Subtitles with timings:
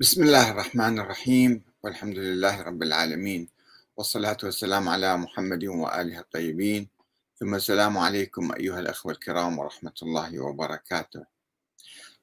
[0.00, 3.48] بسم الله الرحمن الرحيم والحمد لله رب العالمين
[3.96, 6.88] والصلاة والسلام على محمد وآله الطيبين.
[7.36, 11.24] ثم السلام عليكم أيها الأخوة الكرام ورحمة الله وبركاته.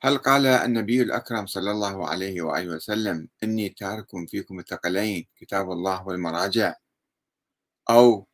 [0.01, 6.07] هل قال النبي الأكرم صلى الله عليه وآله وسلم إني تارك فيكم الثقلين كتاب الله
[6.07, 6.75] والمراجع
[7.89, 8.27] أو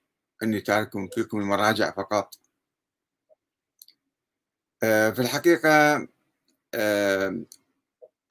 [0.44, 2.36] إني تارك فيكم المراجع فقط؟
[4.84, 6.08] آه، في الحقيقة
[6.74, 7.44] آه،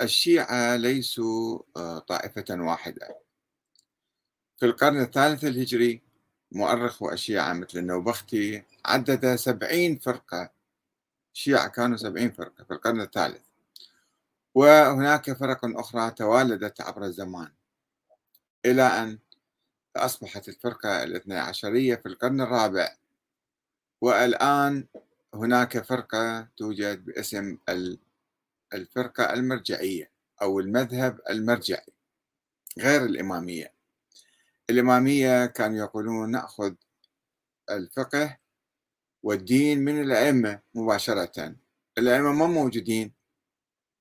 [0.02, 3.18] الشيعة ليسوا آه، طائفة واحدة.
[4.56, 6.02] في القرن الثالث الهجري
[6.52, 10.50] مؤرخ الشيعة مثل النوبختي عدد سبعين فرقة.
[11.34, 13.42] الشيعة كانوا سبعين فرقة في القرن الثالث.
[14.54, 17.52] وهناك فرق أخرى توالدت عبر الزمان.
[18.66, 19.18] إلى أن
[19.96, 22.96] أصبحت الفرقة الاثنى عشرية في القرن الرابع.
[24.00, 24.86] والآن
[25.34, 27.58] هناك فرقة توجد باسم
[28.74, 30.10] الفرقة المرجعية
[30.42, 31.92] أو المذهب المرجعي
[32.78, 33.72] غير الإمامية.
[34.70, 36.74] الإمامية كانوا يقولون نأخذ
[37.70, 38.38] الفقه
[39.22, 41.54] والدين من الأئمة مباشرة.
[41.98, 43.12] الأئمة ما موجودين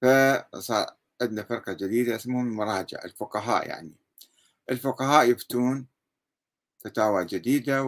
[0.02, 3.94] فصار عندنا فرقة جديدة اسمهم المراجع الفقهاء يعني.
[4.69, 5.88] الفقهاء يفتون
[6.80, 7.83] فتاوى جديدة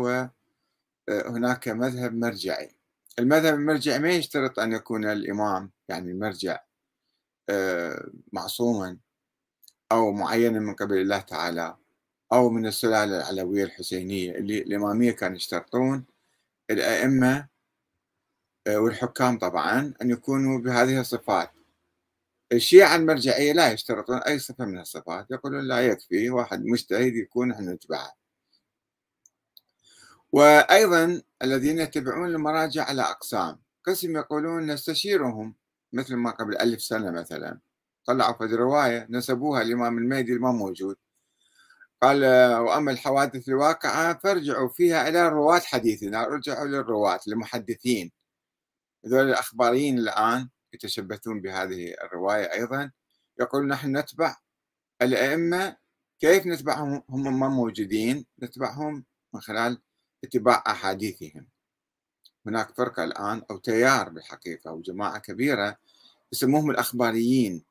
[1.08, 2.76] وهناك مذهب مرجعي.
[3.20, 6.54] المذهب المرجعي ما يشترط أن يكون الإمام يعني المرجع.
[6.54, 6.73] آه،
[8.32, 8.98] معصوما
[9.92, 11.78] أو معينا من قبل الله تعالى
[12.34, 16.06] أو من السلالة العلوية الحسينية اللي الإمامية كانوا يشترطون
[16.70, 17.48] الأئمة
[18.68, 21.52] آه، والحكام طبعا أن يكونوا بهذه الصفات.
[22.52, 27.74] الشيعة المرجعية لا يشترطون أي صفة من الصفات يقولون لا يكفي واحد مجتهد يكون إحنا
[27.74, 28.14] نتبعه.
[30.32, 35.56] وأيضا الذين يتبعون المراجع على أقسام قسم يقولون نستشيرهم
[35.94, 37.60] مثل ما قبل ألف سنة مثلا.
[38.06, 40.96] طلعوا في رواية نسبوها الإمام المهدي ما موجود.
[42.02, 42.26] قال
[42.60, 48.12] وأما الحوادث الواقعة فارجعوا فيها إلى رواة حديثنا رجعوا للرواة المحدثين
[49.06, 52.92] هذول الأخباريين الآن يتشبثون بهذه الرواية أيضا.
[53.40, 54.36] يقول نحن نتبع
[55.02, 55.78] الأئمة
[56.20, 59.82] كيف نتبعهم؟ هم ما موجودين نتبعهم من خلال
[60.24, 61.48] اتباع أحاديثهم.
[62.48, 65.78] هناك فرقة الآن أو تيار بالحقيقة أو جماعة كبيرة
[66.34, 67.64] يسموهم الأخباريين.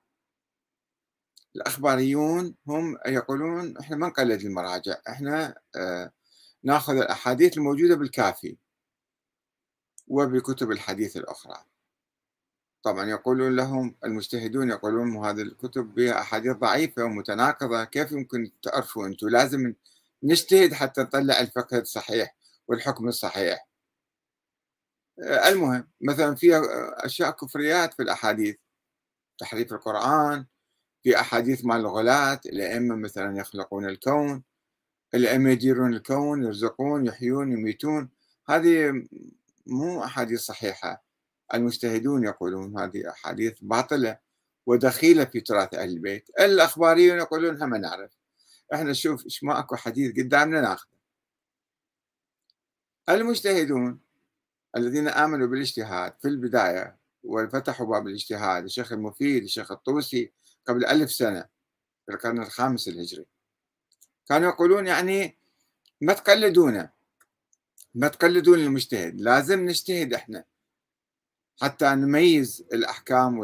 [1.56, 6.12] الأخباريون هم يقولون إحنا ما نقلد المراجع إحنا آه
[6.62, 8.56] ناخذ الأحاديث الموجودة بالكافي
[10.09, 11.65] وبكتب الحديث الأخرى.
[12.82, 19.28] طبعا يقولون لهم المجتهدون يقولون هذه الكتب بها أحاديث ضعيفة ومتناقضة كيف يمكن تعرفوا أنتم
[19.28, 19.75] لازم
[20.22, 22.37] نجتهد حتى نطلع الفقه الصحيح
[22.69, 23.66] والحكم الصحيح.
[25.19, 26.61] المهم مثلا في
[26.97, 28.56] أشياء كفريات في الأحاديث.
[29.39, 30.47] تحريف القرآن
[31.03, 34.43] في أحاديث مال الغلاة الأئمة مثلا يخلقون الكون
[35.15, 38.11] الأئمة يديرون الكون يرزقون يحيون يميتون.
[38.49, 39.06] هذه
[39.67, 41.05] مو أحاديث صحيحة.
[41.55, 44.19] المجتهدون يقولون هذه أحاديث باطلة
[44.67, 46.31] ودخيلة في تراث أهل البيت.
[46.41, 48.11] الأخباريون يقولون هم نعرف.
[48.75, 50.93] إحنا شوف إيش ما أكو حديث قدامنا ناخذه.
[53.09, 54.00] المجتهدون
[54.77, 60.33] الذين آمنوا بالاجتهاد في البداية وفتحوا باب الاجتهاد الشيخ المفيد الشيخ الطوسي
[60.69, 61.44] قبل ألف سنة
[62.06, 63.27] في القرن الخامس الهجري.
[64.28, 65.38] كانوا يقولون يعني
[66.00, 66.91] ما تقلدونا
[67.94, 70.44] ما تقلدون المجتهد لازم نجتهد إحنا
[71.61, 73.38] حتى نميز الأحكام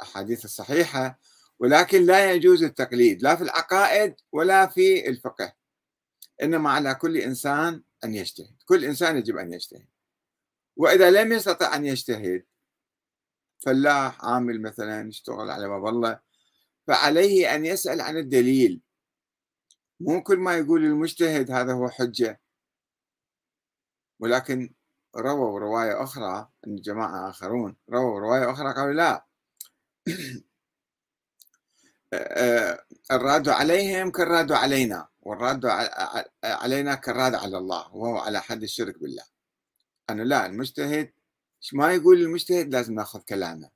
[0.00, 1.18] والأحاديث الصحيحة
[1.58, 5.52] ولكن لا يجوز التقليد لا في العقائد ولا في الفقه.
[6.42, 8.56] إنما على كل إنسان أن يجتهد.
[8.64, 9.88] كل إنسان يجب أن يجتهد.
[10.76, 12.44] وإذا لم يستطع أن يجتهد
[13.60, 16.20] فلاح عامل مثلا يشتغل على باب الله
[16.86, 18.80] فعليه أن يسأل عن الدليل.
[20.00, 22.40] مو كل ما يقول المجتهد هذا هو حجة.
[24.20, 24.74] ولكن
[25.16, 29.26] رووا رواية أخرى أن جماعة آخرون رووا رواية أخرى قالوا لا.
[33.12, 35.08] الراد عليهم كالراد علينا.
[35.24, 35.66] والراد
[36.44, 39.24] علينا كالراد على الله وهو على حد الشرك بالله.
[40.10, 41.12] أنا لا المجتهد
[41.72, 43.70] ما يقول المجتهد لازم نأخذ كلامه.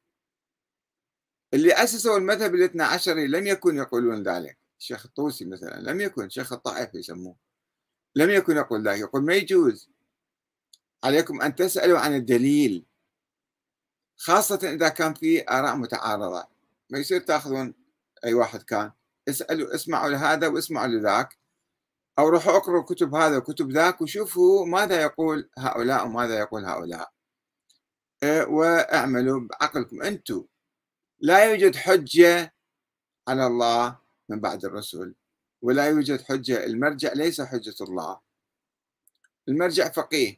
[1.54, 4.58] اللي أسسوا المذهب الاثنى عشري لم يكن يقولون ذلك.
[4.78, 6.28] الشيخ الطوسي مثلا لم يكن.
[6.28, 7.36] شيخ الطائف يسموه.
[8.14, 9.00] لم يكن يقول ذلك.
[9.00, 9.90] يقول ما يجوز.
[11.04, 12.84] عليكم أن تسألوا عن الدليل.
[14.16, 16.48] خاصة إذا كان في آراء متعارضة.
[16.90, 17.74] ما يصير تأخذون
[18.24, 18.92] أي واحد كان.
[19.28, 21.38] اسألوا اسمعوا لهذا واسمعوا لذاك
[22.18, 27.10] أو روحوا اقروا كتب هذا وكتب ذاك وشوفوا ماذا يقول هؤلاء وماذا يقول هؤلاء.
[28.22, 30.44] إيه، واعملوا بعقلكم أنتم.
[31.20, 32.54] لا يوجد حجة
[33.28, 33.98] على الله
[34.28, 35.14] من بعد الرسل
[35.62, 36.64] ولا يوجد حجة.
[36.64, 38.20] المرجع ليس حجة الله.
[39.48, 40.36] المرجع فقيه.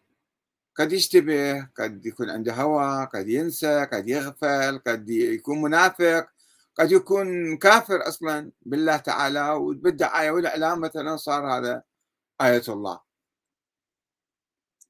[0.76, 6.28] قد يشتبه قد يكون عنده هوى قد ينسى قد يغفل قد يكون منافق.
[6.80, 11.82] قد يكون كافر أصلا بالله تعالى وبالدعايه والاعلام مثلا صار هذا
[12.40, 13.00] آية الله.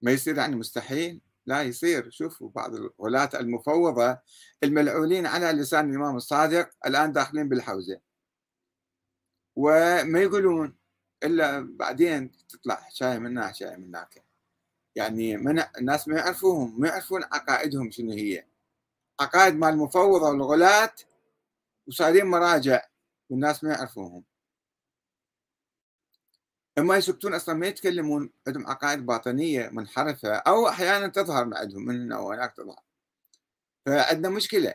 [0.02, 2.10] ما يصير يعني مستحيل؟ لا يصير.
[2.10, 4.18] شوفوا بعض الولاة المفوضة
[4.62, 8.00] الملعونين على لسان الإمام الصادق الآن داخلين بالحوزة.
[9.56, 10.76] وما يقولون
[11.24, 14.24] إلا بعدين تطلع شاي من شاي من هناك.
[14.94, 18.46] يعني من الناس ما يعرفوهم ما يعرفون عقائدهم شنو هي.
[19.20, 20.94] عقائد مال المفوضة والغلاة
[21.90, 22.82] وصارين مراجع
[23.30, 24.24] والناس ما يعرفوهم.
[26.78, 32.02] اما يسكتون أصلا ما يتكلمون عندهم عقائد باطنية منحرفة أو أحيانا تظهر من عندهم من
[32.02, 32.80] هنا وهناك تظهر
[33.86, 34.74] فعندنا مشكلة.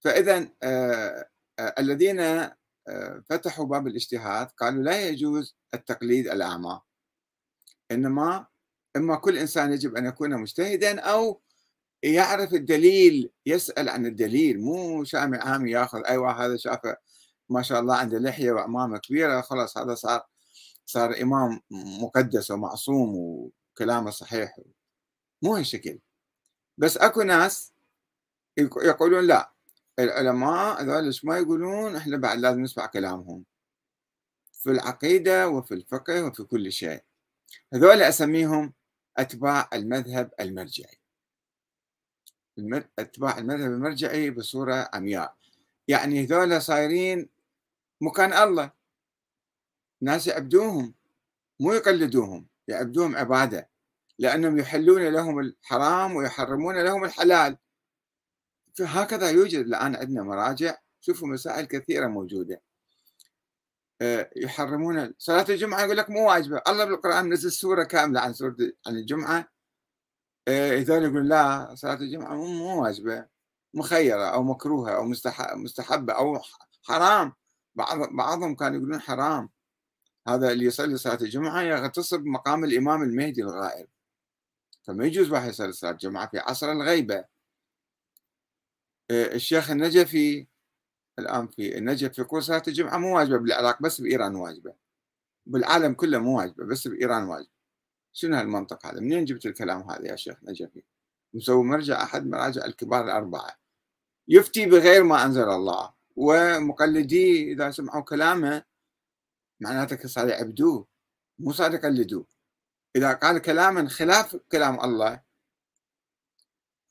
[0.00, 6.80] فاذا آه آه الذين آه فتحوا باب الاجتهاد قالوا لا يجوز التقليد الأعمى.
[7.90, 8.46] إنما
[8.96, 11.42] إما كل إنسان يجب أن يكون مجتهدا أو
[12.02, 16.96] يعرف الدليل يسأل عن الدليل مو شامي عامي ياخذ أيوه هذا شافه
[17.48, 20.26] ما شاء الله عنده لحية وعمامه كبيرة خلاص هذا صار
[20.86, 21.60] صار إمام
[22.02, 24.56] مقدس ومعصوم وكلامه صحيح
[25.42, 25.98] مو هالشكل.
[26.78, 27.72] بس أكو ناس
[28.58, 29.52] يقولون لا
[29.98, 33.44] العلماء هذول ما يقولون إحنا بعد لازم نسمع كلامهم.
[34.52, 37.02] في العقيدة وفي الفقه وفي كل شيء.
[37.74, 38.72] هذول أسميهم
[39.16, 40.99] أتباع المذهب المرجعي.
[42.98, 45.34] أتباع المذهب المرجعي بصورة عمياء.
[45.88, 47.28] يعني هذول صايرين
[48.00, 48.72] مكان الله.
[50.00, 50.94] ناس يعبدوهم
[51.60, 53.68] مو يقلدوهم يعبدوهم عبادة.
[54.18, 57.56] لأنهم يحلون لهم الحرام ويحرمون لهم الحلال.
[58.74, 60.76] فهكذا يوجد الآن عندنا مراجع.
[61.00, 62.62] شوفوا مسائل كثيرة موجودة.
[64.02, 66.62] آه، يحرمون صلاة الجمعة يقول لك مو واجبة.
[66.68, 68.56] الله بالقرآن نزل سورة كاملة عن سورة
[68.86, 69.48] عن الجمعة.
[70.48, 73.26] آه، يقول لا صلاة الجمعة مو واجبة
[73.74, 75.04] مخيرة أو مكروهة أو
[75.56, 76.40] مستحبة أو
[76.82, 77.32] حرام.
[77.74, 79.50] بعض بعضهم كانوا يقولون حرام.
[80.28, 83.88] هذا اللي يصلي صلاة الجمعة يغتصب مقام الإمام المهدي الغائب.
[84.84, 87.24] فما يجوز واحد يصلي صلاة الجمعة في عصر الغيبة.
[89.10, 90.46] آه، الشيخ النجفي
[91.18, 94.74] الآن في النجف يقول صلاة الجمعة مو واجبة بالعراق بس بإيران واجبة.
[95.46, 97.59] بالعالم كله مو واجبة بس بإيران واجبة.
[98.12, 100.82] شنو هالمنطق هذا؟ منين جبت الكلام هذا يا شيخ نجفي
[101.34, 103.58] مسوي مرجع أحد مراجع الكبار الأربعة.
[104.28, 105.92] يفتي بغير ما أنزل الله.
[106.16, 108.64] ومقلديه إذا سمعوا كلامه
[109.60, 110.86] معناته صار يعبدوه
[111.38, 112.26] مو صار يقلدوه.
[112.96, 115.22] إذا قال كلاما خلاف كلام الله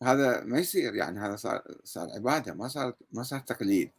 [0.03, 3.91] هذا ما يصير يعني هذا صار صار عبادة ما صار ما صار تقليد.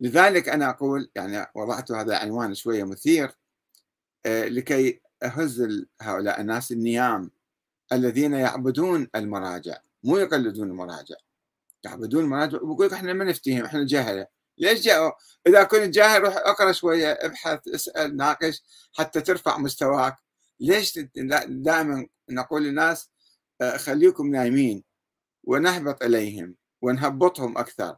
[0.00, 3.30] لذلك أنا أقول يعني وضعت هذا عنوان شوية مثير
[4.26, 7.30] آه، لكي أهز هؤلاء الناس النيام
[7.92, 11.16] الذين يعبدون المراجع مو يقلدون المراجع.
[11.84, 14.26] يعبدون المراجع ويقول لك إحنا ما نفتيهم إحنا جهله
[14.58, 15.12] ليش جاءوا؟
[15.46, 20.16] إذا كنت جاهل روح اقرأ شوية ابحث اسأل ناقش حتى ترفع مستواك.
[20.60, 20.98] ليش
[21.48, 23.10] دائما نقول للناس
[23.60, 24.84] آه، خليكم نايمين
[25.44, 27.96] ونهبط إليهم ونهبطهم أكثر.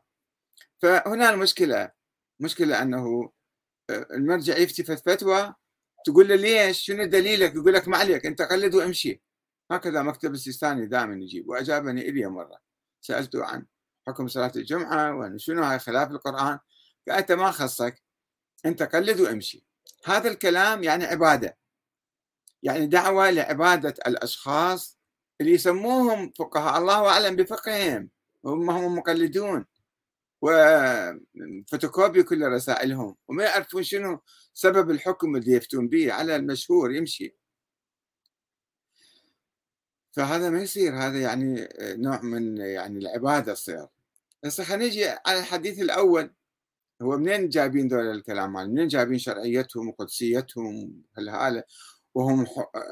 [0.78, 1.90] فهنا المشكلة
[2.40, 3.30] مشكلة أنه
[3.90, 5.54] آه، المرجع يفتي فتوى
[6.04, 9.22] تقول له ليش شنو دليلك؟ يقول لك ما عليك أنت قلد وامشي
[9.70, 12.58] هكذا مكتب السيستاني دائما يجيب واجابني إلي مرة.
[13.00, 13.66] سألته عن
[14.06, 16.58] حكم صلاة الجمعة وأن شنو هاي خلاف القرآن.
[17.08, 18.02] قال ما خصك.
[18.66, 19.66] أنت قلد وامشي
[20.04, 21.58] هذا الكلام يعني عبادة.
[22.62, 24.98] يعني دعوة لعبادة الأشخاص
[25.40, 26.78] اللي يسموهم فقهاء.
[26.78, 28.10] الله أعلم بفقههم.
[28.44, 29.64] هم هم مقلدون.
[30.44, 34.20] وفتوكوبي كل رسائلهم وما يعرفون شنو
[34.54, 37.36] سبب الحكم اللي يفتون به على المشهور يمشي.
[40.12, 43.86] فهذا ما يصير هذا يعني نوع من يعني العبادة تصير
[44.44, 46.34] هسه خلينا نجي على الحديث الأول
[47.02, 51.62] هو منين جايبين ذول الكلام مال منين جايبين شرعيتهم وقدسيتهم هالهاله
[52.14, 52.46] وهم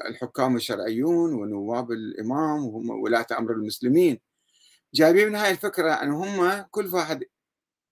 [0.09, 4.19] الحكام الشرعيون ونواب الإمام وهم ولاة أمر المسلمين.
[4.93, 7.23] جايبين من هاي الفكرة إن هم كل واحد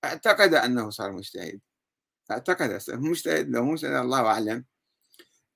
[0.05, 1.61] أعتقد أنه صار مجتهد.
[2.31, 4.65] أعتقد مجتهد لو مجتهد الله أعلم.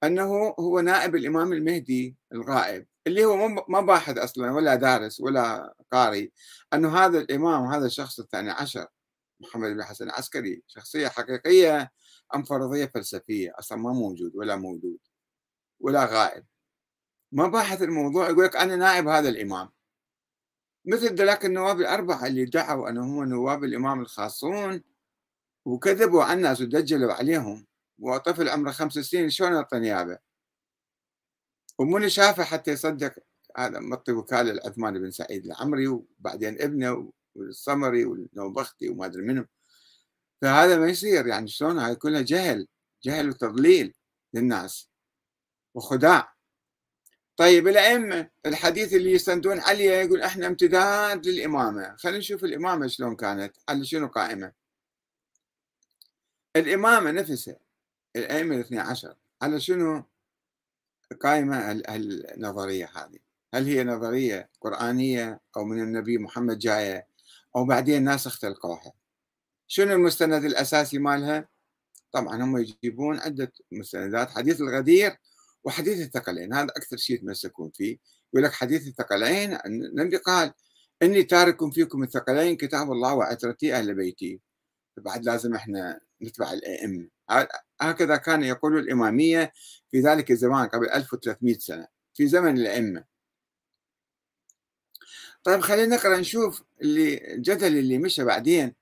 [0.03, 6.31] أنه هو نائب الإمام المهدي الغائب اللي هو ما باحث أصلا ولا دارس ولا قاري.
[6.73, 8.87] أنه هذا الإمام هذا الشخص الثاني عشر
[9.39, 11.91] محمد بن حسن العسكري شخصية حقيقية
[12.35, 14.97] ام فرضيه فلسفية أصلا ما موجود ولا موجود
[15.79, 16.45] ولا غائب.
[17.31, 19.74] ما باحث الموضوع يقول لك أنا نائب هذا الإمام.
[20.85, 24.83] مثل ذلك النواب الأربعة اللي دعوا انهم هم نواب الإمام الخاصون
[25.65, 27.65] وكذبوا على الناس ودجلوا عليهم
[27.99, 29.29] وطفل عمره خمس سنين.
[29.29, 30.19] شلون يعطي نيابه
[31.79, 33.13] ومن شافه حتى يصدق؟
[33.57, 39.45] هذا مطي وكالة العثمان بن سعيد العمري وبعدين ابنه والصمري والنوبختي وما أدري منو.
[40.41, 42.67] فهذا ما يصير يعني شلون؟ هاي كلها جهل
[43.03, 43.93] جهل وتضليل
[44.33, 44.89] للناس
[45.75, 46.34] وخداع.
[47.37, 51.95] طيب الأئمة الحديث اللي يستندون عليه يقول إحنا امتداد للإمامة.
[51.97, 54.51] خلينا نشوف الإمامة شلون كانت على شنو قائمة؟
[56.55, 57.55] الإمامة نفسها
[58.15, 60.03] الأئمة الاثني عشر على شنو
[61.21, 63.19] قائمة النظرية هذه؟
[63.53, 67.07] هل هي نظرية قرآنية أو من النبي محمد جاية
[67.55, 68.93] أو بعدين ناس اختلقوها؟
[69.67, 71.49] شنو المستند الأساسي مالها؟
[72.11, 74.29] طبعا هم يجيبون عدة مستندات.
[74.29, 75.17] حديث الغدير
[75.65, 77.97] وحديث الثقلين هذا أكثر شيء يتمسكون فيه.
[78.33, 80.53] يقول لك حديث الثقلين النبي قال
[81.01, 84.41] إني تارك فيكم الثقلين كتاب الله وعترتي أهل بيتي.
[84.97, 87.07] بعد لازم إحنا نتبع الأئمة.
[87.81, 89.51] هكذا كان يقول الإمامية
[89.91, 93.03] في ذلك الزمان قبل 1300 سنة في زمن الأئمة.
[95.43, 98.75] طيب خلينا نقرأ نشوف اللي الجدل اللي مشى بعدين.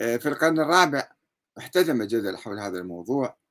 [0.00, 1.12] آه، في القرن الرابع
[1.58, 3.41] احتدم الجدل حول هذا الموضوع.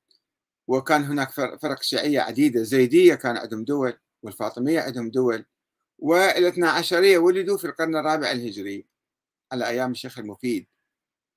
[0.68, 5.44] وكان هناك فرق شيعية عديدة زيدية كان عندهم دول والفاطمية عندهم دول
[5.98, 8.86] والاثنا عشرية ولدوا في القرن الرابع الهجري
[9.52, 10.66] على أيام الشيخ المفيد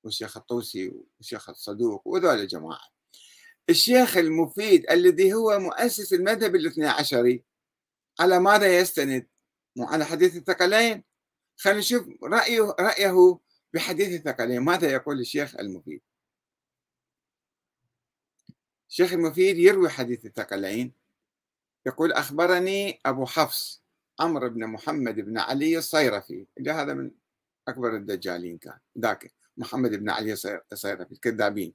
[0.04, 2.88] والشيخ الطوسي والشيخ الصدوق وذول الجماعة.
[3.70, 7.44] الشيخ المفيد الذي هو مؤسس المذهب الاثني عشري
[8.20, 9.28] على ماذا يستند؟
[9.76, 11.04] مو على حديث الثقلين؟
[11.58, 13.40] خلينا نشوف رأيه رأيه
[13.74, 14.62] بحديث الثقلين.
[14.62, 16.02] ماذا يقول الشيخ المفيد؟
[18.90, 20.92] الشيخ المفيد يروي حديث الثقلين
[21.86, 23.84] يقول أخبرني أبو حفص
[24.20, 27.12] عمرو بن محمد بن علي الصيرفي اللي هذا من
[27.68, 30.34] أكبر الدجالين كان ذاك محمد بن علي
[30.72, 31.74] الصيرفي الكذابين.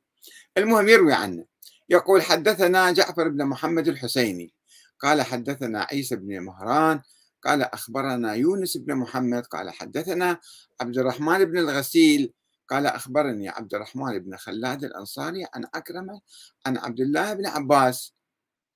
[0.58, 1.44] المهم يروي عنه
[1.88, 4.52] يقول حدثنا جعفر بن محمد الحسيني
[4.98, 7.00] قال حدثنا عيسى بن مهران
[7.44, 10.40] قال أخبرنا يونس بن محمد قال حدثنا
[10.80, 12.32] عبد الرحمن بن الغسيل
[12.70, 16.20] قال أخبرني عبد الرحمن بن خلاد الأنصاري عن أكرمة
[16.66, 18.14] عن عبد الله بن عباس.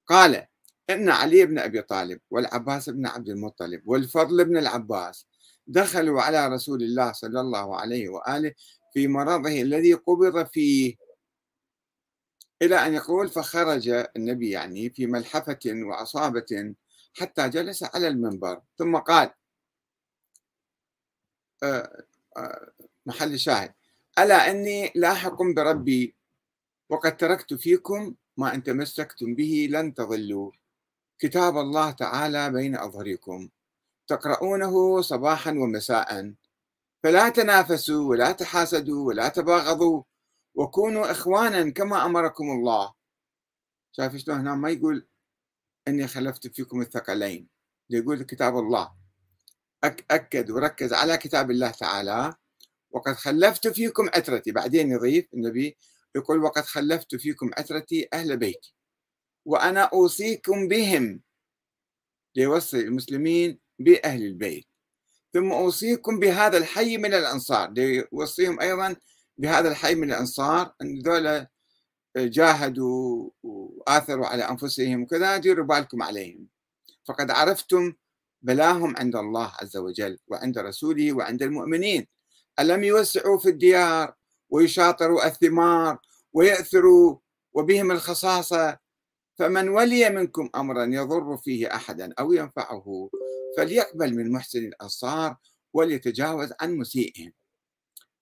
[0.06, 0.46] قال
[0.90, 5.26] إن علي بن أبي طالب والعباس بن عبد المطلب والفضل بن العباس
[5.66, 8.54] دخلوا على رسول الله صلى الله عليه وآله
[8.92, 10.94] في مرضه الذي قبض فيه.
[12.62, 16.74] إلى أن يقول فخرج النبي يعني في ملحفة وعصابة
[17.14, 18.62] حتى جلس على المنبر.
[18.78, 19.30] ثم قال
[21.62, 22.04] آه،
[22.36, 22.72] آه،
[23.06, 23.74] محل شاهد.
[24.18, 26.14] ألا أني لاحق بربي
[26.90, 30.50] وقد تركت فيكم ما إن تمسكتم به لن تضلوا.
[31.18, 33.49] كتاب الله تعالى بين أظهركم.
[34.06, 36.35] تقرؤونه صباحا ومساء.
[37.02, 40.02] فلا تنافسوا ولا تحاسدوا ولا تباغضوا
[40.54, 42.94] وكونوا إخوانا كما أمركم الله.
[43.92, 45.06] شايف شلون هنا ما يقول
[45.88, 47.49] أني خلفت فيكم الثقلين
[47.90, 48.94] يقول كتاب الله.
[50.11, 52.35] أكد وركز على كتاب الله تعالى.
[52.94, 55.76] وقد خلفت فيكم عترتي بعدين يضيف النبي
[56.16, 58.74] يقول وقد خلفت فيكم عترتي أهل بيتي.
[59.44, 61.20] وأنا أوصيكم بهم.
[62.36, 64.66] ليوصي المسلمين بأهل البيت.
[65.32, 67.70] ثم أوصيكم بهذا الحي من الأنصار.
[67.70, 68.96] ليوصيهم أيضا
[69.38, 70.74] بهذا الحي من الأنصار.
[70.82, 71.48] أن ذولا
[72.16, 76.48] جاهدوا وآثروا على أنفسهم وكذا ديروا بالكم عليهم.
[77.04, 77.92] فقد عرفتم
[78.42, 82.13] بلاهم عند الله عز وجل وعند رسوله وعند المؤمنين.
[82.61, 84.14] ألم يوسعوا في الديار
[84.50, 85.99] ويشاطروا الثمار
[86.32, 87.16] ويأثروا
[87.52, 88.78] وبهم الخصاصة
[89.38, 93.11] فمن ولي منكم أمرا يضر فيه أحدا أو ينفعه
[93.56, 95.37] فليقبل من محسن الأنصار
[95.73, 97.32] وليتجاوز عن مسيئهم.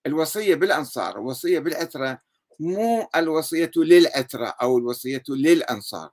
[0.07, 2.19] الوصية بالأنصار الوصية بالعترة
[2.61, 6.11] مو الوصية للعترة أو الوصية للأنصار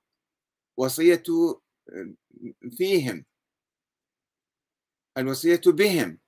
[0.77, 1.23] وصية
[2.77, 3.25] فيهم
[5.17, 6.19] الوصية بهم.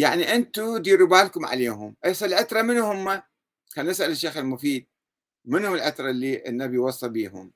[0.00, 3.22] يعني أنتم ديروا بالكم عليهم هسه العترة من هم؟
[3.68, 4.86] خلينا نسال الشيخ المفيد
[5.44, 7.52] من هم العترة اللي النبي وصى بيهم؟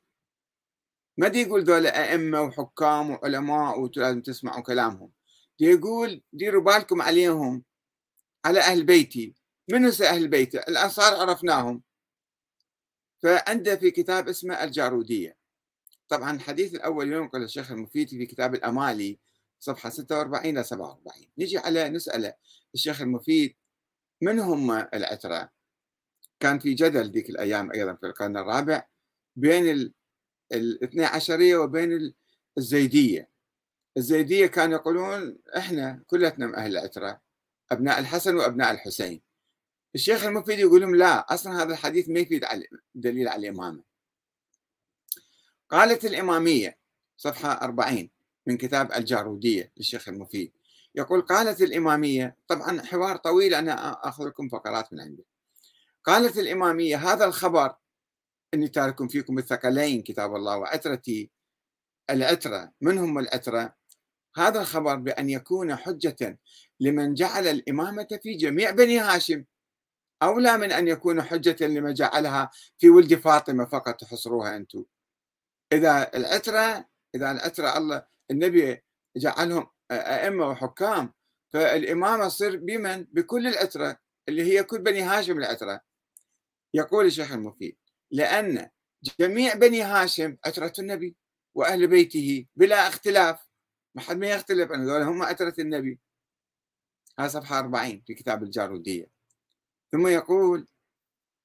[1.18, 5.10] ما دي يقول دول أئمة وحكام وعلماء ولازم تسمعوا كلامهم
[5.58, 7.64] دي يقول ديروا بالكم عليهم
[8.44, 9.34] على أهل بيتي
[9.70, 11.82] من هو أهل بيته؟ الأنصار عرفناهم
[13.22, 15.36] فعنده في كتاب اسمه الجارودية
[16.08, 19.18] طبعا الحديث الأول ينقل الشيخ المفيد في كتاب الأمالي
[19.64, 22.34] صفحة 46 إلى 47 نجي على نسأله
[22.74, 23.56] الشيخ المفيد.
[24.20, 25.50] من هم العترة؟
[26.40, 28.86] كان في جدل ذيك الأيام أيضا في القرن الرابع
[29.36, 29.94] بين
[30.52, 32.14] الاثني عشرية وبين
[32.58, 33.30] الزيدية.
[33.96, 37.20] الزيدية كانوا يقولون إحنا كلتنا من أهل العترة
[37.72, 39.22] أبناء الحسن وأبناء الحسين.
[39.94, 43.84] الشيخ المفيد يقول لهم لا أصلا هذا الحديث ما يفيد على دليل على الإمامة.
[45.70, 46.78] قالت الإمامية
[47.16, 48.13] صفحة 40
[48.46, 50.52] من كتاب الجارودية للشيخ المفيد.
[50.94, 55.26] يقول قالت الإمامية طبعا حوار طويل أنا آخذ لكم فقرات من عندي.
[56.04, 57.74] قالت الإمامية هذا الخبر
[58.54, 61.30] إني تارك فيكم الثقلين كتاب الله وعترتي
[62.10, 63.74] العتره من هم العتره
[64.36, 66.38] هذا الخبر بأن يكون حجة
[66.80, 69.44] لمن جعل الإمامة في جميع بني هاشم.
[70.22, 74.84] أولى من أن يكون حجة لما جعلها في ولد فاطمة فقط تحصروها أنتم
[75.72, 78.82] إذا العترة إذا العترة الله النبي
[79.16, 81.12] جعلهم أئمة وحكام.
[81.52, 85.80] فالإمامة تصير بمن؟ بكل العترة اللي هي كل بني هاشم العترة
[86.74, 87.76] يقول الشيخ المفيد
[88.10, 88.70] لأن
[89.20, 91.16] جميع بني هاشم عترة النبي
[91.54, 93.48] وأهل بيته بلا اختلاف.
[93.94, 96.00] ما حد ما يختلف أن هم عترة النبي.
[97.18, 99.10] هذا صفحة 40 في كتاب الجارودية.
[99.92, 100.68] ثم يقول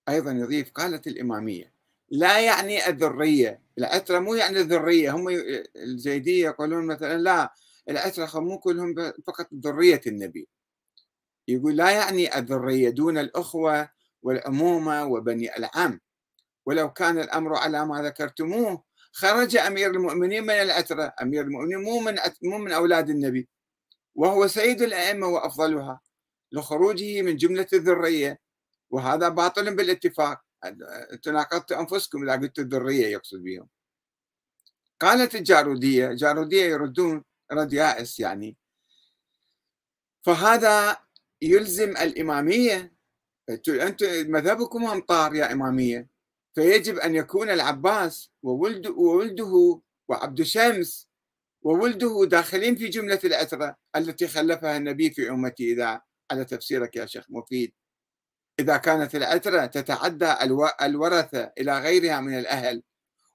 [0.09, 1.74] أيضا يضيف قالت الإمامية
[2.09, 5.27] لا يعني الذرية العترة مو يعني الذرية هم
[5.75, 7.53] الزيدية يقولون مثلا لا
[7.89, 8.95] العترة مو كلهم
[9.27, 10.48] فقط ذرية النبي.
[11.48, 13.89] يقول لا يعني الذرية دون الأخوة
[14.21, 16.00] والأمومة وبني العم.
[16.65, 22.15] ولو كان الأمر على ما ذكرتموه خرج أمير المؤمنين من العترة أمير المؤمنين مو من
[22.43, 23.50] مو من أولاد النبي.
[24.15, 26.01] وهو سيد الأئمة وأفضلها
[26.51, 28.39] لخروجه من جملة الذرية.
[28.89, 30.41] وهذا باطل بالاتفاق.
[31.23, 33.67] تناقضت أنفسكم إذا قلت الذرية يقصد بهم
[34.99, 38.57] قالت الجارودية جارودية يردون رد يائس يعني.
[40.25, 40.97] فهذا
[41.41, 42.93] يلزم الإمامية
[43.69, 46.07] أنتم مذهبكم أمطار يا إمامية.
[46.55, 51.09] فيجب أن يكون العباس وولده, وولده وعبد شمس
[51.61, 56.01] وولده داخلين في جملة الأترة التي خلفها النبي في أمته إذا
[56.31, 57.73] على تفسيرك يا شيخ مفيد.
[58.59, 60.33] إذا كانت العترة تتعدى
[60.81, 62.84] الورثة إلى غيرها من الأهل.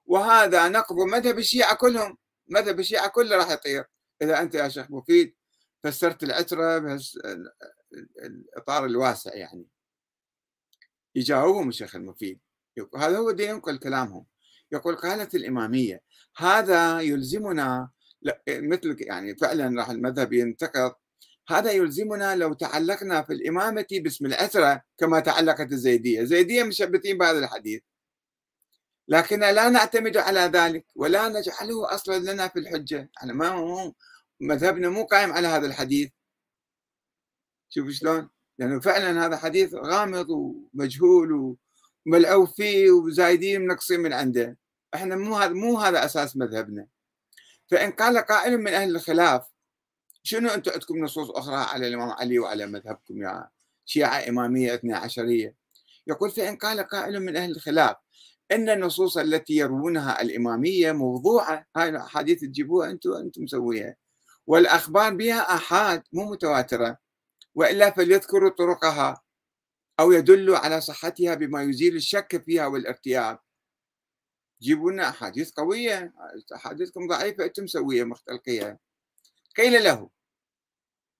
[0.05, 2.17] وهذا نقض مذهب الشيعة كلهم.
[2.47, 3.85] مذهب الشيعة كله راح يطير.
[4.21, 5.35] إذا أنت يا شيخ مفيد
[5.83, 6.99] فسرت العترة
[8.23, 9.67] الإطار الواسع يعني.
[11.15, 12.39] يجاوبهم الشيخ المفيد.
[12.97, 14.25] هذا هو دي ينقل كلامهم.
[14.71, 16.01] يقول قالت الإمامية
[16.37, 17.89] هذا يلزمنا
[18.49, 20.93] مثل يعني فعلا راح المذهب ينتقض
[21.49, 26.21] هذا يلزمنا لو تعلقنا في الإمامة باسم الأسرة كما تعلقت الزيدية.
[26.21, 27.81] الزيدية مشبتين بهذا الحديث.
[29.07, 33.09] لكن لا نعتمد على ذلك ولا نجعله أصلا لنا في الحجة.
[33.17, 33.93] إحنا ما
[34.39, 36.09] مذهبنا مو قائم على هذا الحديث.
[37.69, 38.29] شوف شلون؟
[38.59, 41.57] لأنه فعلا هذا حديث غامض ومجهول
[42.05, 44.57] وملعوب فيه وزايدين منقصين من عنده.
[44.95, 46.87] إحنا مو هذا مو هذا أساس مذهبنا.
[47.71, 49.54] فإن قال قائل من أهل الخلاف
[50.27, 53.49] شنو أنتم عندكم نصوص أخرى على الإمام علي وعلى مذهبكم يا
[53.85, 55.55] شيعة إمامية اثنى عشرية؟
[56.07, 57.95] يقول فإن قال قائل من أهل الخلاف
[58.51, 61.65] إن النصوص التي يروونها الإمامية موضوعة.
[61.75, 63.95] هاي الأحاديث تجيبوها أنتم أنتم مسويها
[64.47, 66.97] والأخبار بها أحاد مو متواترة.
[67.55, 69.21] وإلا فليذكروا طرقها
[69.99, 73.39] أو يدلوا على صحتها بما يزيل الشك فيها والارتياب.
[74.61, 76.13] جيبوا لنا أحاديث قوية
[76.55, 78.79] أحاديثكم ضعيفة أنتم مسويها مختلقيها
[79.57, 80.14] قيل له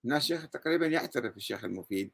[0.05, 2.11] هنا الشيخ تقريبا يعترف الشيخ المفيد.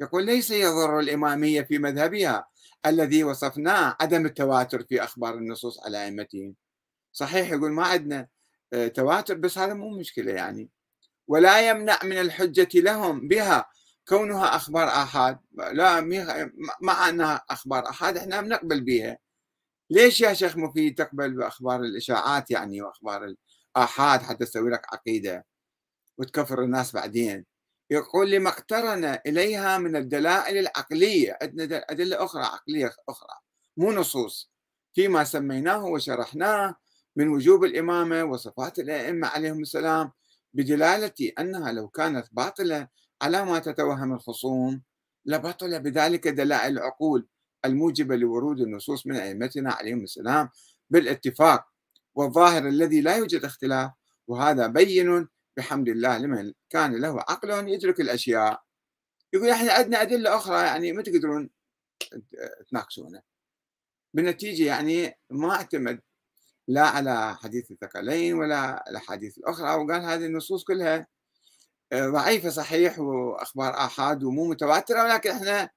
[0.00, 2.48] يقول ليس يضر الإمامية في مذهبها
[2.86, 6.54] الذي وصفناه عدم التواتر في أخبار النصوص على أئمتهم.
[7.12, 8.28] صحيح يقول ما عندنا
[8.72, 10.70] آه، تواتر بس هذا مو مشكلة يعني.
[11.28, 13.66] ولا يمنع من الحجة لهم بها
[14.08, 15.38] كونها أخبار آحاد.
[15.72, 16.00] لا
[16.82, 19.18] مع أنها أخبار آحاد إحنا بنقبل بها
[19.90, 23.34] ليش يا شيخ مفيد تقبل بأخبار الإشاعات يعني وأخبار
[23.76, 25.46] الآحاد حتى تسوي لك عقيدة؟
[26.18, 27.44] وتكفر الناس بعدين.
[27.90, 33.34] يقول لما اقترن إليها من الدلائل العقلية عندنا أدلة أخرى عقلية أخرى.
[33.76, 34.52] مو نصوص.
[34.94, 36.74] فيما سميناه وشرحناه
[37.16, 40.12] من وجوب الإمامة وصفات الأئمة عليهم السلام
[40.54, 42.88] بدلالة أنها لو كانت باطلة
[43.22, 44.82] على ما تتوهم الخصوم
[45.26, 47.28] لبطل بذلك دلائل العقول
[47.64, 50.48] الموجبة لورود النصوص من أئمتنا عليهم السلام
[50.90, 51.64] بالاتفاق.
[52.14, 53.90] والظاهر الذي لا يوجد اختلاف
[54.28, 58.62] وهذا بين بحمد الله لمن كان له عقل يدرك الأشياء.
[59.32, 61.50] يقول إحنا عندنا أدلة أخرى يعني ما تقدرون
[62.70, 63.22] تناقشونه.
[64.14, 66.00] بالنتيجة يعني ما اعتمد
[66.68, 71.06] لا على حديث الثقلين ولا الاحاديث الأخرى وقال هذه النصوص كلها
[71.94, 75.70] ضعيفة صحيح وأخبار آحاد ومو متواترة ولكن إحنا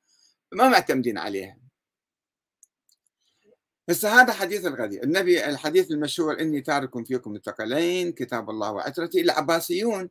[0.54, 1.58] ما معتمدين عليها.
[3.88, 10.10] بس هذا حديث الغدير النبي الحديث المشهور إني تارك فيكم الثقلين كتاب الله وعترتي العباسيون.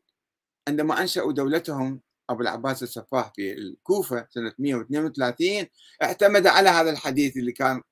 [0.69, 5.67] عندما أنشأوا دولتهم أبو العباس السفاح في الكوفة سنة 132
[6.03, 7.83] اعتمد على هذا الحديث اللي كان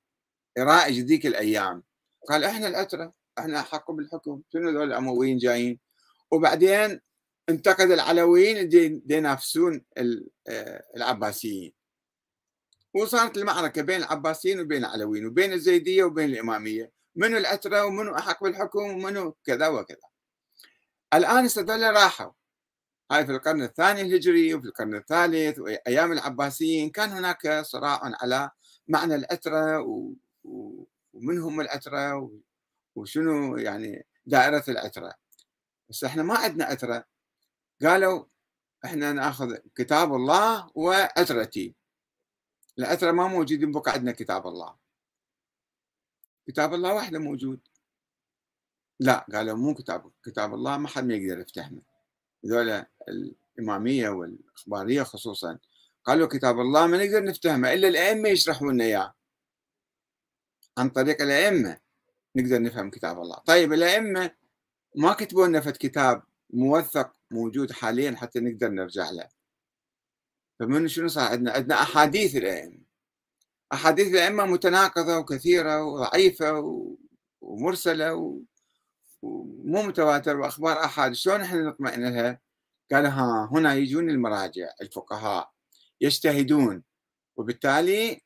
[0.58, 1.82] رائج ذيك الأيام.
[2.28, 4.42] قال إحنا الأترة إحنا أحق بالحكم.
[4.52, 5.78] شنو ذول الأمويين جايين؟
[6.30, 7.00] وبعدين
[7.48, 9.84] انتقد العلويين دي ينافسون
[10.48, 11.77] آه، العباسيين.
[12.94, 16.92] وصارت المعركة بين العباسيين وبين العلويين وبين الزيدية وبين الإمامية.
[17.16, 20.08] منو الأترة ومنو أحق بالحكم ومنو كذا وكذا.
[21.14, 22.32] الآن استدل راحوا.
[23.10, 26.90] هاي في القرن الثاني الهجري وفي القرن الثالث وأيام العباسيين.
[26.90, 28.50] كان هناك صراع على
[28.88, 29.86] معنى الأترة
[30.44, 32.30] ومن هم الأترة
[32.94, 35.14] وشنو يعني دائرة الأترة.
[35.90, 37.04] بس إحنا ما عندنا أترة.
[37.82, 38.24] قالوا
[38.84, 41.77] إحنا نأخذ كتاب الله وأترتي.
[42.78, 44.76] الأترة ما موجودين بقى عندنا كتاب الله.
[46.48, 47.60] كتاب الله وحده موجود.
[49.00, 51.82] لا قالوا مو كتاب كتاب الله ما حد ما يقدر يفتحنا
[52.46, 55.58] ذولا الإمامية والإخبارية خصوصا
[56.04, 59.14] قالوا كتاب الله ما نقدر نفتهمه إلا الأئمة يشرحوا لنا إياه.
[60.78, 61.80] عن طريق الأئمة
[62.36, 63.38] نقدر نفهم كتاب الله.
[63.38, 64.30] طيب الأئمة
[64.96, 69.28] ما كتبوا لنا فت كتاب موثق موجود حاليا حتى نقدر نرجع له.
[70.58, 72.78] فمن شنو صار؟ عندنا عندنا أحاديث الأئمة.
[73.72, 76.52] أحاديث الأئمة متناقضة وكثيرة وضعيفة
[77.40, 78.14] ومرسلة
[79.22, 82.40] ومو متواتر وأخبار أحاد شلون إحنا نطمئن لها؟
[82.92, 85.52] قال ها هنا يجون المراجع الفقهاء
[86.00, 86.82] يجتهدون.
[87.36, 88.20] وبالتالي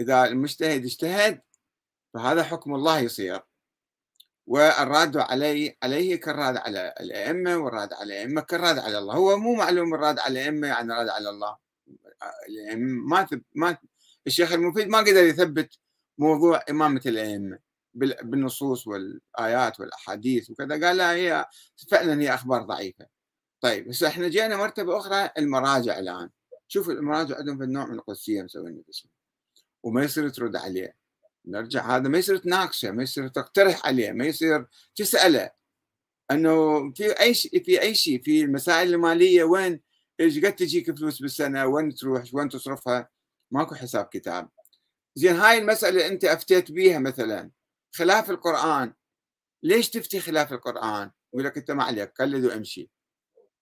[0.00, 1.42] إذا المجتهد اجتهد
[2.14, 3.40] فهذا حكم الله يصير.
[4.52, 9.14] والراد عليه عليه كالراد على الأئمة والراد على الأئمة كالراد على الله.
[9.14, 11.56] هو مو معلوم الراد على الأئمة يعني راد على الله.
[13.08, 13.76] ما ما
[14.26, 15.78] الشيخ المفيد ما قدر يثبت
[16.18, 17.58] موضوع إمامة الأئمة
[17.94, 20.86] بالنصوص والآيات والأحاديث وكذا.
[20.86, 21.46] قال لا هي
[21.90, 23.06] فعلا هي أخبار ضعيفة.
[23.60, 26.30] طيب بس إحنا جينا مرتبة أخرى المراجع الآن.
[26.68, 28.84] شوف المراجع عندهم في النوع من القدسية مسوين
[29.82, 31.01] وما يصير ترد عليه.
[31.46, 35.50] نرجع هذا ما يصير تناقشه ما يصير تقترح عليه ما يصير تسأله.
[36.30, 39.80] أنه في أي شيء في أي شيء في المسائل المالية وين
[40.20, 43.08] إيش قد تجيك فلوس بالسنة؟ وين تروح؟ وين تصرفها؟
[43.50, 44.48] ماكو حساب كتاب.
[45.14, 47.50] زين هاي المسألة أنت أفتيت بيها مثلا.
[47.94, 48.94] خلاف القرآن.
[49.62, 52.90] ليش تفتي خلاف القرآن؟ يقول لك أنت ما عليك قلد وامشي.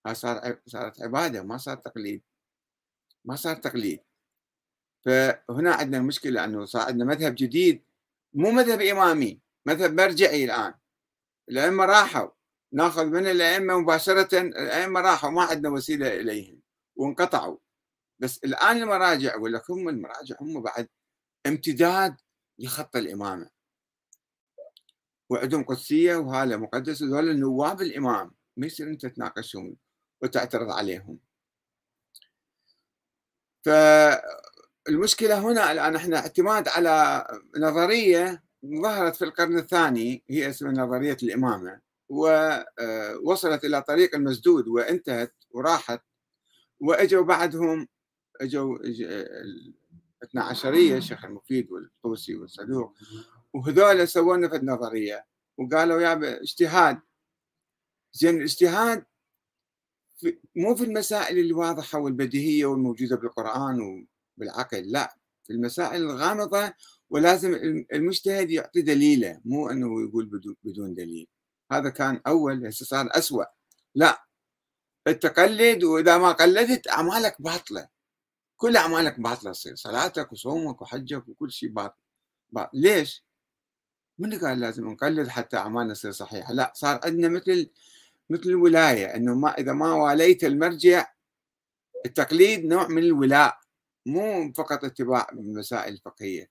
[0.06, 2.22] ها صار صارت عبادة ما صار تقليد.
[3.24, 4.00] ما صار تقليد.
[5.04, 7.84] فهنا عندنا المشكلة انه صار عندنا مذهب جديد
[8.34, 10.74] مو مذهب إمامي مذهب مرجعي الآن.
[11.48, 12.28] الأئمة راحوا
[12.72, 16.60] ناخذ من الأئمة مباشرة الأئمة راحوا ما عندنا وسيلة إليهم
[16.96, 17.58] وانقطعوا.
[18.18, 20.88] بس الآن المراجع أقول لك هم المراجع هم بعد
[21.46, 22.16] امتداد
[22.58, 23.50] لخط الإمامة.
[25.30, 29.76] وعندهم قدسية وهذا مقدس وهذول نواب الإمام ما يصير أنت تناقشهم
[30.22, 31.18] وتعترض عليهم.
[34.90, 37.26] فالمشكلة هنا الان إحنا اعتماد على
[37.58, 38.42] نظرية
[38.82, 46.00] ظهرت في القرن الثاني هي اسمها نظرية الإمامة ووصلت إلى طريق المسدود وانتهت وراحت
[46.80, 47.88] وأجوا بعدهم
[48.40, 48.78] أجوا
[50.22, 52.94] الاثنا عشرية الشيخ المفيد والطوسي والصدوق
[53.52, 55.26] وهذول سووا لنا النظريه
[55.58, 57.00] وقالوا يا اجتهاد.
[58.12, 59.04] زين الاجتهاد
[60.56, 64.06] مو في المسائل الواضحة والبديهية والموجودة بالقرآن
[64.40, 66.72] وبالعقل لا في المسائل الغامضه
[67.10, 67.54] ولازم
[67.92, 71.28] المجتهد يعطي دليله مو إنه يقول بدون دليل.
[71.72, 73.44] هذا كان أول هسه صار اسوء
[73.94, 74.24] لا
[75.06, 77.88] التقلد وإذا ما قلدت أعمالك باطلة.
[78.56, 81.94] كل أعمالك باطلة تصير صلاتك وصومك وحجك وكل شيء باطل,
[82.50, 82.78] باطل.
[82.80, 83.24] ليش؟
[84.18, 87.70] من قال لازم نقلد حتى أعمالنا تصير صحيحة؟ لا صار عندنا مثل
[88.30, 91.06] مثل الولاية إنه ما إذا ما واليت المرجع
[92.06, 93.60] التقليد نوع من الولاء.
[94.06, 96.50] مو فقط اتباع المسائل الفقهية.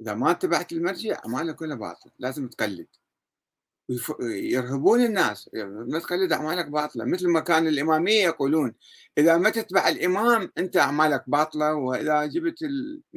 [0.00, 2.86] إذا ما اتبعت المرجع اعمالك كلها باطل لازم تقلد.
[4.20, 5.50] يرهبون الناس
[5.88, 7.04] ما تقلد أعمالك باطلة.
[7.04, 8.74] مثل ما كان الإمامية يقولون
[9.18, 12.62] إذا ما تتبع الإمام أنت أعمالك باطلة وإذا جبت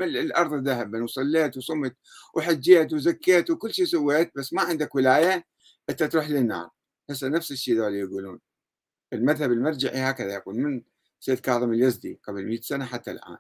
[0.02, 1.96] الأرض ذهبا وصليت وصمت
[2.36, 5.46] وحجيت وزكيت وكل شيء سويت بس ما عندك ولاية
[5.90, 6.70] أنت تروح للنار.
[7.10, 8.40] هسه نفس الشيء ذول يقولون.
[9.14, 10.84] المذهب المرجعي هكذا يقول من
[11.22, 13.38] سيد كاظم اليزدي قبل 100 سنة حتى الآن.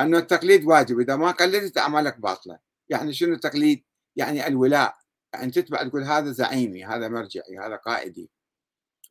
[0.00, 2.58] انه التقليد واجب إذا ما قلدت أعمالك باطلة.
[2.88, 3.84] يعني شنو التقليد؟
[4.16, 4.96] يعني الولاء.
[5.34, 8.30] يعني تتبع تقول هذا زعيمي هذا مرجعي هذا قائدي.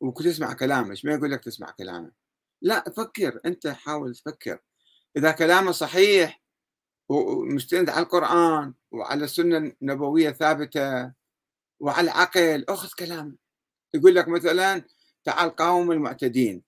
[0.00, 2.12] وتسمع كلامه ما يقول لك تسمع كلامه؟
[2.62, 4.58] لا فكر أنت حاول تفكر.
[5.16, 6.42] إذا كلامه صحيح
[7.08, 11.12] ومستند على القرآن وعلى السنة النبوية الثابته
[11.80, 13.36] وعلى العقل أخذ كلامه.
[13.94, 14.82] يقول لك مثلا
[15.24, 16.65] تعال قاوم المعتدين.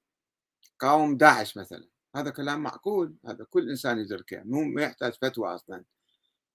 [0.78, 1.88] قاوم داعش مثلا.
[2.16, 5.84] هذا كلام معقول هذا كل إنسان يدركه مو ما يحتاج فتوى أصلا.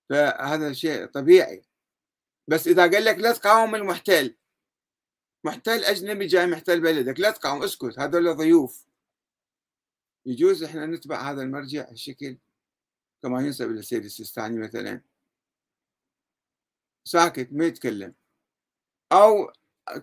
[0.10, 1.66] فهذا شيء طبيعي.
[2.48, 4.36] بس إذا قال لك لا تقاوم المحتل
[5.44, 8.86] محتل أجنبي جاي محتل بلدك لا تقاوم اسكت هذول ضيوف.
[10.26, 12.38] يجوز إحنا نتبع هذا المرجع الشكل
[13.24, 15.02] كما ينسب للسيد السيستاني مثلا.
[17.06, 18.14] ساكت ما يتكلم.
[19.12, 19.52] أو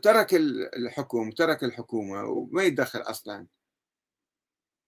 [0.03, 3.47] ترك الحكم ترك الحكومة وما يتدخل أصلا.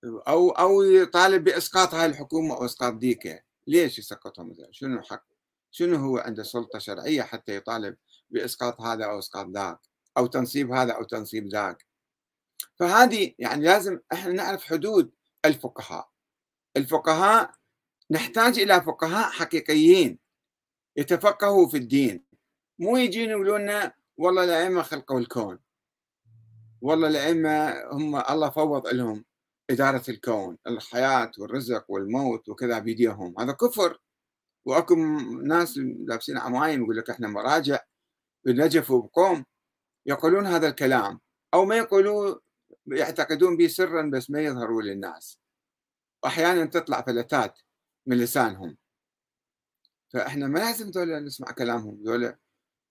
[0.04, 5.24] أو أو يطالب بإسقاط هاي الحكومة أو إسقاط ديكه ليش يسقطها مثلا شنو حق
[5.70, 7.96] شنو هو عنده سلطة شرعية حتى يطالب
[8.30, 9.78] بإسقاط هذا أو إسقاط ذاك؟
[10.18, 11.86] أو تنصيب هذا أو تنصيب ذاك.
[12.76, 15.10] فهذه يعني لازم إحنا نعرف حدود
[15.44, 16.08] الفقهاء.
[16.76, 17.52] الفقهاء
[18.10, 20.18] نحتاج إلى فقهاء حقيقيين
[20.96, 22.24] يتفقهوا في الدين.
[22.78, 25.58] مو يجين يقولون والله الأئمة خلقوا الكون.
[26.80, 29.24] والله الأئمة هم الله فوض لهم.
[29.72, 33.34] إدارة الكون الحياة والرزق والموت وكذا بيديهم.
[33.38, 33.98] هذا كفر.
[34.64, 34.94] وأكو
[35.44, 37.78] ناس لابسين عمايم يقول لك إحنا مراجع
[38.44, 39.44] بالنجف وبقوم
[40.06, 41.20] يقولون هذا الكلام
[41.54, 42.38] أو ما يقولوا
[42.86, 45.40] يعتقدون به سرا بس ما يظهروا للناس.
[46.24, 47.58] واحيانا تطلع فلتات
[48.06, 48.76] من لسانهم.
[50.12, 52.38] فإحنا ما لازم ذولا نسمع كلامهم ذولا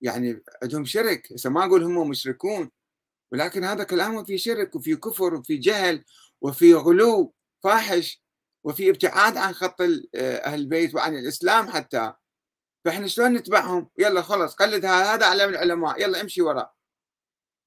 [0.02, 1.34] يعني عندهم شرك.
[1.34, 2.72] هسه ما أقول هم مشركون
[3.32, 6.04] ولكن هذا كلامهم في شرك وفي كفر وفي جهل
[6.42, 8.24] وفي غلو فاحش
[8.64, 9.82] وفي ابتعاد عن خط
[10.16, 12.14] أهل البيت وعن الإسلام حتى.
[12.86, 16.76] فإحنا شلون نتبعهم؟ يلا خلص قلد هذا علم العلماء يلا امشي وراه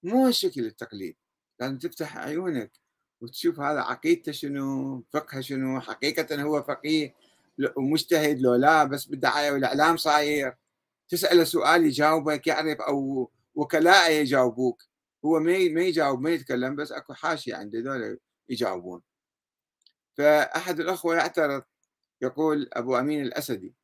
[0.03, 1.17] مو هالشكل التقليد.
[1.61, 2.73] لازم تفتح عيونك
[3.21, 7.15] وتشوف هذا عقيدته شنو فقهه شنو حقيقة هو فقيه
[7.77, 10.57] ومجتهد لو لا بس بالدعاية والإعلام صاير.
[11.09, 14.83] تسأله سؤال يجاوبك يعرف أو وكلاء يجاوبوك.
[15.25, 18.19] هو ما يجاوب ما يتكلم بس أكو حاشية عنده ذولا.
[18.49, 19.03] يجاوبون
[20.17, 21.63] فأحد الأخوة يعترض
[22.23, 23.75] يقول أبو أمين الأسدي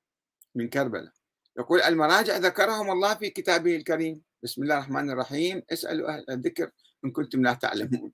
[0.54, 1.12] من كربلاء
[1.58, 4.22] يقول المراجع ذكرهم الله في كتابه الكريم.
[4.42, 5.62] بسم الله الرحمن الرحيم.
[5.70, 6.70] اسألوا أهل الذكر
[7.04, 8.12] إن كنتم لا تعلمون.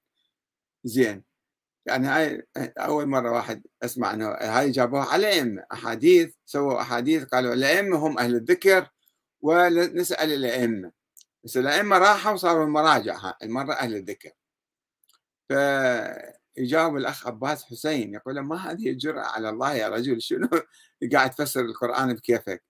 [0.85, 1.25] زين.
[1.87, 2.47] يعني هاي
[2.79, 5.65] أول مرة واحد أسمع أنه هاي جابوها على الأئمة.
[5.73, 8.91] أحاديث سووا أحاديث قالوا الأئمة هم أهل الذكر
[9.41, 10.93] ونسأل الأئمة.
[11.45, 14.31] بس الأئمة راحوا وصاروا المراجع المرة أهل الذكر.
[15.49, 20.49] فيجاوب الأخ عباس حسين يقول ما هذه الجرأة على الله يا رجل؟ شنو؟
[21.13, 22.65] قاعد تفسر القرآن بكيفك.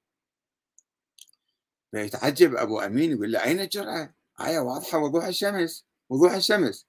[1.90, 6.86] فيتعجب أبو أمين يقول له أين الجرأة؟ آية واضحة وضوح الشمس وضوح الشمس.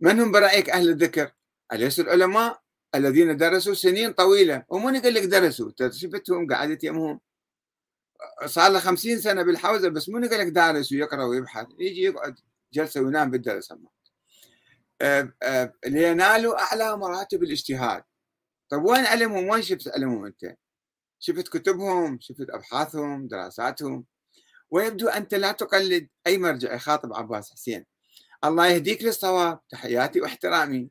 [0.00, 1.32] من هم برأيك أهل الذكر؟
[1.72, 2.60] أليس العلماء
[2.94, 7.20] الذين درسوا سنين طويلة؟ ومن يقول لك درسوا؟ شفتهم قعدت يمهم.
[8.46, 12.38] صار له خمسين سنة بالحوزة بس مو يقول لك دارس ويقرأ ويبحث يجي يقعد
[12.72, 13.72] جلسة وينام بالدرس
[15.86, 18.02] لينالوا أعلى مراتب الاجتهاد.
[18.68, 20.56] طيب وين علمهم؟ وين شفت علمهم أنت؟
[21.18, 24.04] شفت كتبهم شفت أبحاثهم دراساتهم؟
[24.70, 27.86] ويبدو أنت لا تقلد أي مرجع يخاطب عباس حسين.
[28.44, 29.60] الله يهديك للصواب.
[29.70, 30.90] تحياتي واحترامي.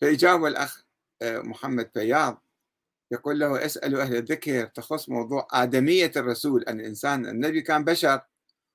[0.00, 0.84] فيجاوب الأخ
[1.22, 2.42] آه، محمد فياض.
[3.10, 4.66] يقول له اسألوا أهل الذكر.
[4.66, 8.20] تخص موضوع آدمية الرسول أن الإنسان النبي كان بشر.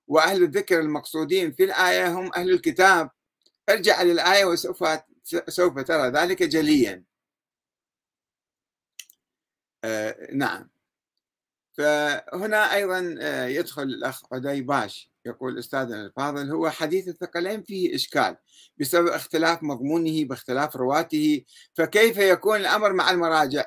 [0.07, 3.10] وأهل الذكر المقصودين في الآية هم أهل الكتاب.
[3.69, 4.84] ارجع للآية وسوف
[5.47, 7.04] سوف ترى ذلك جليا.
[9.84, 10.69] آه نعم.
[11.78, 18.38] فهنا أيضا آه، يدخل الأخ عدي باش يقول أستاذنا الفاضل هو حديث الثقلين فيه إشكال
[18.78, 23.65] بسبب اختلاف مضمونه باختلاف رواته فكيف يكون الأمر مع المراجع؟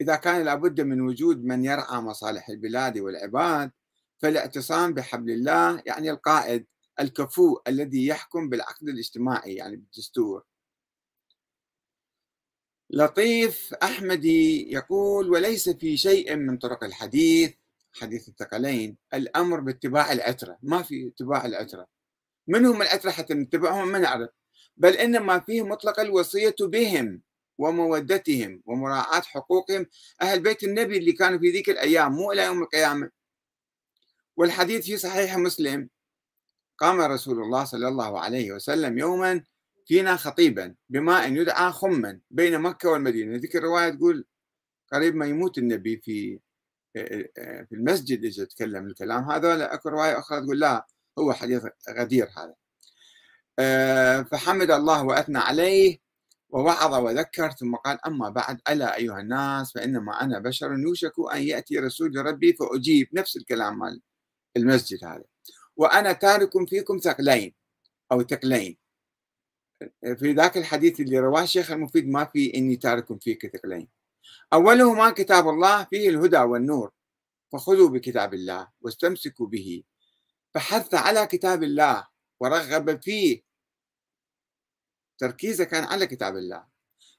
[0.00, 3.70] إذا كان لابد من وجود من يرعى مصالح البلاد والعباد
[4.18, 6.66] فالاعتصام بحبل الله يعني القائد.
[7.00, 10.44] الكفو الذي يحكم بالعقد الاجتماعي يعني بالدستور.
[12.90, 17.54] لطيف أحمدي يقول وليس في شيء من طرق الحديث
[17.92, 20.58] حديث الثقلين الأمر باتباع العترة.
[20.62, 21.86] ما في اتباع العترة.
[22.48, 24.30] من هم العترة حتى نتبعهم ما نعرف؟
[24.76, 27.22] بل إنما فيه مطلق الوصية بهم
[27.58, 29.86] ومودتهم ومراعاة حقوقهم
[30.22, 33.10] أهل بيت النبي اللي كانوا في ذيك الأيام مو إلى يوم القيامة.
[34.36, 35.88] والحديث في صحيح مسلم
[36.84, 39.42] قام رسول الله صلى الله عليه وسلم يوما
[39.86, 43.36] فينا خطيبا بماء يدعى خما بين مكة والمدينة.
[43.36, 44.24] ذيك الرواية تقول
[44.92, 46.40] قريب ما يموت النبي في
[46.94, 49.74] في المسجد اجى يتكلم الكلام هذا.
[49.74, 50.86] أكو رواية أخرى تقول لا
[51.18, 52.54] هو حديث غدير هذا.
[53.58, 55.98] آه، فحمد الله وأثنى عليه
[56.50, 61.78] ووعظ وذكر ثم قال أما بعد ألا أيها الناس فإنما أنا بشر يوشك أن يأتي
[61.78, 63.08] رسول ربي فأجيب.
[63.12, 64.00] نفس الكلام مال
[64.56, 65.33] المسجد هذا.
[65.76, 67.54] وأنا تارك فيكم ثقلين
[68.12, 68.78] أو ثقلين.
[70.00, 73.88] في ذاك الحديث اللي رواه الشيخ المفيد ما في إني تارك فيك ثقلين.
[74.52, 76.92] أولهما كتاب الله فيه الهدى والنور
[77.52, 79.82] فخذوا بكتاب الله واستمسكوا به.
[80.54, 82.08] فحث على كتاب الله
[82.40, 83.42] ورغب فيه.
[85.18, 86.66] تركيزه كان على كتاب الله.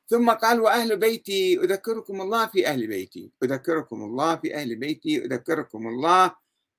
[0.07, 5.87] ثم قال وأهل بيتي أذكركم الله في أهل بيتي أذكركم الله في أهل بيتي أذكركم
[5.87, 6.35] الله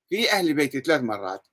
[0.08, 1.46] في أهل بيتي ثلاث مرات.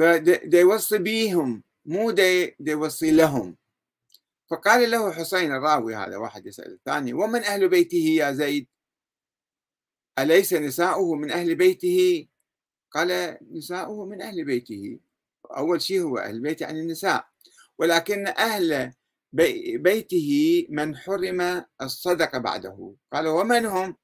[0.00, 3.56] فدي يوصي بيهم مو دي يوصي لهم.
[4.50, 8.68] فقال له حسين الراوي هذا واحد يسأل الثاني ومن أهل بيته يا زيد؟
[10.18, 12.28] أليس نساؤه من أهل بيته؟
[12.90, 15.00] قال نساؤه من أهل بيته.
[15.56, 17.28] أول شيء هو أهل بيته عن النساء.
[17.78, 18.92] ولكن أهل
[19.78, 22.94] بيته من حرم الصدقة بعده.
[23.12, 23.96] قال ومن هم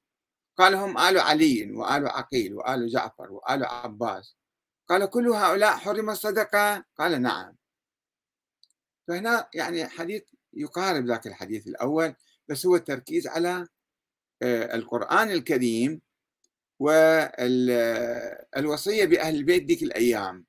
[0.57, 4.36] قال هم آل علي وآل عقيل وآل جعفر وآل عباس.
[4.87, 7.55] قال كل هؤلاء حرم الصدقة؟ قال نعم.
[9.07, 10.23] فهنا يعني حديث
[10.53, 12.15] يقارب ذاك الحديث الأول
[12.47, 13.67] بس هو التركيز على
[14.41, 16.01] آه، القرآن الكريم
[16.79, 17.85] والوصية
[19.05, 20.45] بأهل البيت ديك الأيام.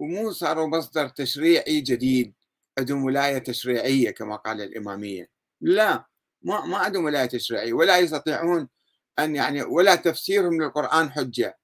[0.00, 2.34] ومو صاروا مصدر تشريعي جديد
[2.78, 5.30] عندهم ولاية تشريعية كما قال الإمامية.
[5.60, 6.06] لا
[6.42, 8.68] ما ما عندهم ولاية تشريعية ولا يستطيعون
[9.18, 11.58] أن يعني ولا تفسيرهم للقرآن حجة.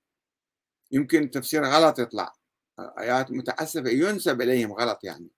[0.93, 2.35] يمكن تفسير غلط يطلع.
[2.79, 5.29] آيات متعسفة ينسب إليهم غلط يعني.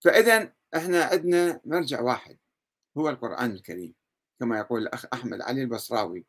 [0.00, 2.38] فإذا إحنا عندنا مرجع واحد
[2.98, 3.94] هو القرآن الكريم.
[4.40, 6.26] كما يقول الأخ أحمد علي البصراوي.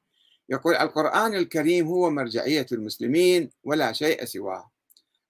[0.50, 4.72] يقول القرآن الكريم هو مرجعية المسلمين ولا شيء سواه.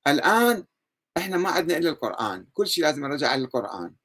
[0.07, 0.65] الآن
[1.17, 3.95] إحنا ما عندنا إلا القرآن كل شيء لازم نرجع للقرآن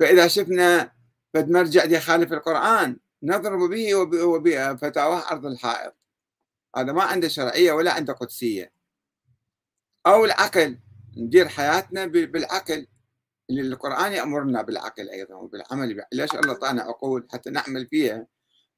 [0.00, 0.92] فإذا شفنا
[1.34, 5.94] فد مرجع يخالف القرآن نضرب به وبفتاواه أرض الحائط.
[6.76, 8.72] هذا ما عنده شرعية ولا عنده قدسية.
[10.06, 10.78] أو العقل
[11.16, 12.86] ندير حياتنا بالعقل.
[13.50, 16.04] اللي القرآن يأمرنا بالعقل أيضا وبالعمل.
[16.12, 18.26] ليش الله طانا عقول حتى نعمل فيها.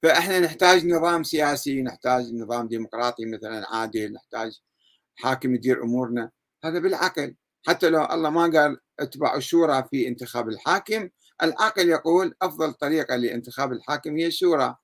[0.03, 4.61] فإحنا نحتاج نظام سياسي نحتاج نظام ديمقراطي مثلا عادل نحتاج
[5.17, 6.31] حاكم يدير أمورنا.
[6.65, 7.37] هذا بالعقل.
[7.67, 11.09] حتى لو الله ما قال اتبعوا الشورى في انتخاب الحاكم
[11.43, 14.77] العقل يقول أفضل طريقة لانتخاب الحاكم هي الشورى.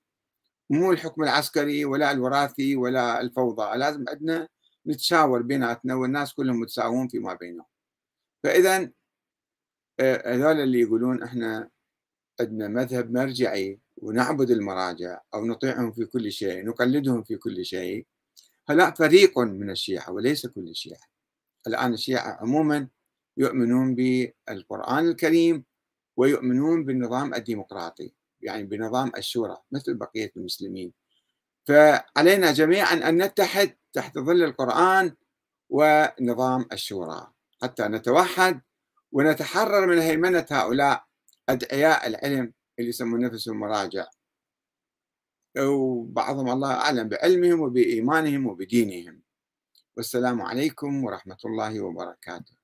[0.70, 4.48] مو الحكم العسكري ولا الوراثي ولا الفوضى لازم عندنا
[4.86, 7.66] نتشاور بيناتنا والناس كلهم متساوون فيما بينهم.
[8.44, 8.90] فإذا
[10.00, 11.70] آه، هذول اللي يقولون إحنا
[12.40, 18.06] عندنا مذهب مرجعي ونعبد المراجع أو نطيعهم في كل شيء نقلدهم في كل شيء
[18.68, 21.00] هؤلاء فريق من الشيعة وليس كل الشيعة
[21.66, 22.88] الآن الشيعة عموما
[23.36, 25.64] يؤمنون بالقرآن الكريم
[26.16, 28.12] ويؤمنون بالنظام الديمقراطي.
[28.42, 30.92] يعني بنظام الشورى مثل بقية المسلمين.
[31.64, 35.16] فعلينا جميعا أن نتحد تحت ظل القرآن
[35.68, 38.60] ونظام الشورى حتى نتوحد
[39.12, 41.04] ونتحرر من هيمنة هؤلاء
[41.48, 44.06] أدعياء العلم اللي يسمون نفسهم مراجع
[45.58, 49.22] وبعضهم الله أعلم بعلمهم وبإيمانهم وبدينهم.
[49.96, 52.59] والسلام عليكم ورحمة الله وبركاته.